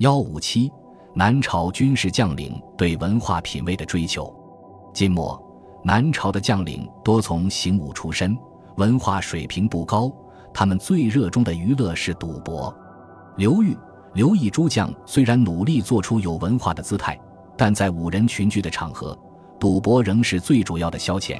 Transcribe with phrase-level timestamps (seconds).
[0.00, 0.72] 幺五七，
[1.12, 4.34] 南朝军事将领对文化品位的追求。
[4.94, 5.38] 晋末，
[5.84, 8.34] 南朝的将领多从行武出身，
[8.78, 10.10] 文化水平不高，
[10.54, 12.74] 他们最热衷的娱乐是赌博。
[13.36, 13.76] 刘裕、
[14.14, 17.20] 刘义诸将虽然努力做出有文化的姿态，
[17.54, 19.14] 但在五人群居的场合，
[19.58, 21.38] 赌博仍是最主要的消遣。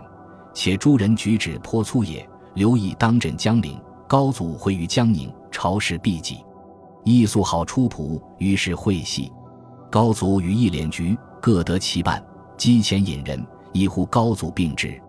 [0.53, 2.29] 且诸人举止颇粗野。
[2.53, 6.45] 刘义当镇江陵，高祖会于江宁，朝事毕己。
[7.05, 9.33] 义素好出仆，于是会戏。
[9.91, 12.23] 高祖与义敛局，各得其半。
[12.57, 15.01] 积钱引人，一呼高祖病之。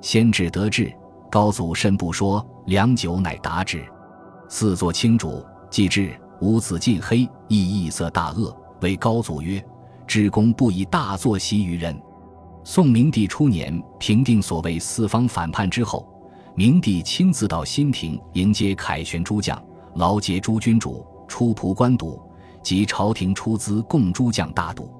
[0.00, 0.92] 先至得志，
[1.30, 3.84] 高祖甚不说，良久乃达之。
[4.48, 8.56] 四座清主，既至，五子尽黑，亦异色大恶。
[8.80, 9.64] 为高祖曰
[10.06, 12.00] ：“至公不以大作袭于人。”
[12.64, 16.08] 宋明帝初年平定所谓四方反叛之后，
[16.54, 19.60] 明帝亲自到新亭迎接凯旋诸将，
[19.94, 21.04] 劳结诸君主。
[21.32, 22.20] 出仆官赌，
[22.62, 24.90] 及朝廷出资供诸将大赌。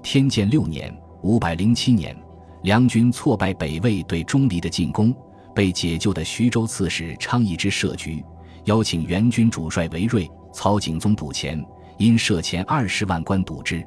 [0.00, 2.16] 天监六年（五百零七年），
[2.62, 5.12] 梁军挫败北魏对钟离的进攻，
[5.52, 8.24] 被解救的徐州刺史昌邑之设局，
[8.66, 11.60] 邀请援军主帅韦睿、曹景宗赌钱，
[11.98, 13.84] 因设钱二十万官赌之。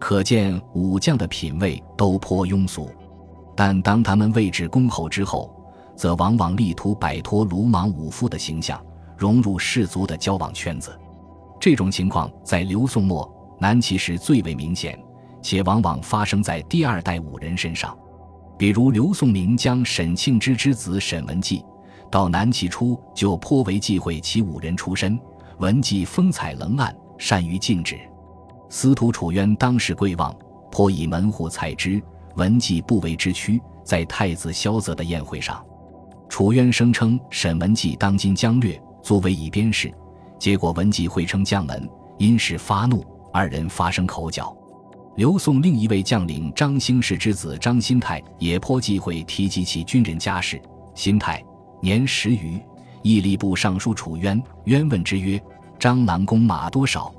[0.00, 2.88] 可见武将的品位都颇庸俗，
[3.54, 5.54] 但当他们位置恭厚之后，
[5.94, 8.82] 则往往力图摆脱鲁莽武夫的形象，
[9.18, 10.98] 融入士族的交往圈子。
[11.58, 14.98] 这种情况在刘宋末南齐时最为明显，
[15.42, 17.96] 且往往发生在第二代武人身上。
[18.58, 21.64] 比如刘宋名将沈庆之之子沈文季，
[22.10, 25.18] 到南齐初就颇为忌讳其武人出身。
[25.58, 27.98] 文季风采冷暗，善于禁止。
[28.68, 30.34] 司徒楚渊当时贵望，
[30.70, 32.02] 颇以门户采之。
[32.36, 33.60] 文季不为之屈。
[33.82, 35.64] 在太子萧泽的宴会上，
[36.28, 39.94] 楚渊声称沈文季当今将略，作为以边事。
[40.38, 44.56] 结果文季会称将门，因事发怒，二人发生口角。
[45.16, 50.60] 刘宋另一位将领张兴世之子张新泰也颇忌讳提及其军人家事。
[50.94, 51.42] 新泰
[51.80, 52.60] 年十余，
[53.02, 55.42] 义吏部尚书楚渊，渊问之曰
[55.78, 57.10] ：“张郎公马多少？”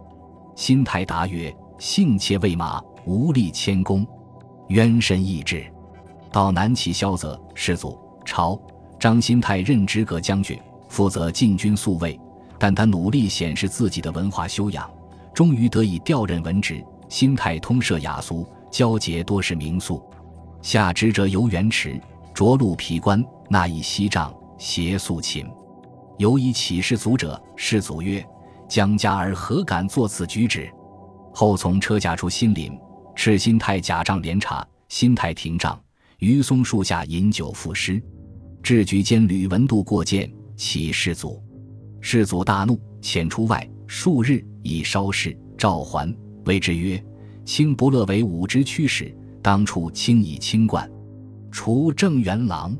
[0.56, 4.06] 新泰答曰：“幸妾为马，无力谦恭。”
[4.70, 5.66] 渊深意志。
[6.32, 8.60] 到南齐萧泽世祖朝，
[9.00, 12.20] 张新泰任直阁将军，负责禁军宿卫。
[12.60, 14.90] 但他努力显示自己的文化修养，
[15.34, 16.84] 终于得以调任文职。
[17.10, 20.04] 心态通涉雅俗，交结多是名宿。
[20.62, 21.98] 下职者游园池，
[22.34, 25.46] 着鹿皮冠，纳以锡杖，携素琴。
[26.18, 28.26] 有以启世祖者，世祖曰
[28.68, 30.70] ：“江家儿何敢作此举止？”
[31.32, 32.78] 后从车驾出新林，
[33.16, 35.80] 赤心太假帐连茶，心太停帐，
[36.18, 38.04] 于松树下饮酒赋诗。
[38.62, 41.42] 至局间，吕文度过见，启世祖。
[42.10, 45.38] 世祖大怒，遣出外数日，以稍事。
[45.58, 46.10] 召还，
[46.46, 47.04] 谓之曰
[47.44, 50.90] ：“卿不乐为武之驱使，当初卿以清冠，
[51.52, 52.74] 除正元郎。”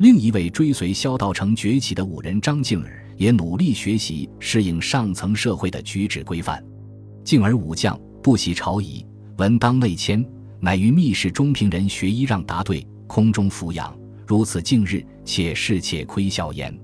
[0.00, 6.64] 另一位追随萧道成崛起的武人张敬儿，也努力学习适应上层社会的举止规范。
[7.22, 9.04] 敬儿武将，不喜朝仪，
[9.36, 10.24] 闻当内迁，
[10.58, 13.94] 乃于密室中平人学医让答对，空中俯仰，
[14.26, 16.74] 如此敬日，且侍妾窥笑言。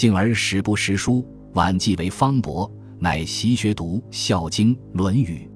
[0.00, 1.22] 敬而时不识书，
[1.52, 5.46] 晚继为方伯，乃习学读《孝经》《论语》。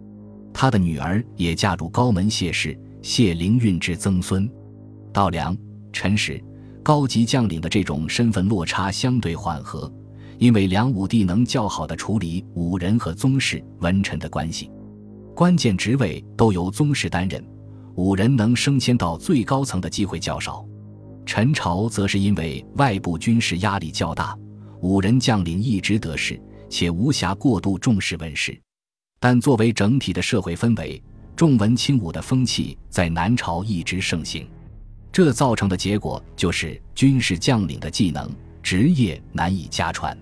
[0.52, 4.46] 他的女儿也嫁入高门谢氏，谢灵运之曾孙。
[5.14, 5.56] 到梁、
[5.94, 6.38] 陈时，
[6.82, 9.90] 高级将领的这种身份落差相对缓和，
[10.36, 14.70] 因为梁武帝能较好的处理武人和宗室、文臣的关系，
[15.34, 17.42] 关键职位都由宗室担任，
[17.94, 20.62] 武人能升迁到最高层的机会较少。
[21.26, 24.36] 陈朝则是因为外部军事压力较大，
[24.80, 28.58] 武人将领一直得势，且无暇过度重视文士。
[29.18, 31.02] 但作为整体的社会氛围，
[31.34, 34.46] 重文轻武的风气在南朝一直盛行。
[35.10, 38.30] 这造成的结果就是军事将领的技能
[38.62, 40.16] 职业难以家传。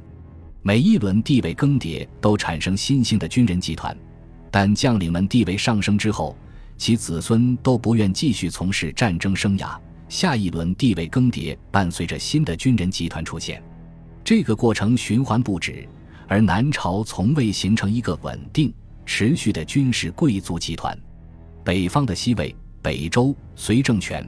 [0.63, 3.97] 每一轮地位更迭都产生新兴的军人集团，
[4.51, 6.37] 但将领们地位上升之后，
[6.79, 9.77] 其子孙都不愿继续从事战争生涯。
[10.13, 13.63] 下一轮地位更迭伴随着新的军人集团出现，
[14.23, 15.89] 这个过程循环不止，
[16.29, 18.71] 而南朝从未形成一个稳定、
[19.07, 20.95] 持续的军事贵族集团。
[21.65, 24.23] 北方的西魏、北周、隋政权，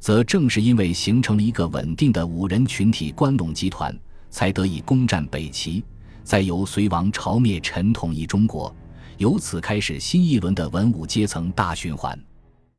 [0.00, 3.94] 则正是因为形成了一个稳定的武人群体关陇集团，
[4.30, 5.84] 才得以攻占北齐，
[6.24, 8.74] 再由隋王朝灭陈统一中国，
[9.18, 12.18] 由此开始新一轮的文武阶层大循环。